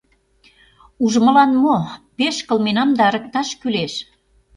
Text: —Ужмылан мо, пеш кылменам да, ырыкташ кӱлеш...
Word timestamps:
—Ужмылан 1.03 1.51
мо, 1.63 1.77
пеш 2.17 2.37
кылменам 2.47 2.89
да, 2.97 3.05
ырыкташ 3.09 3.49
кӱлеш... 3.61 3.93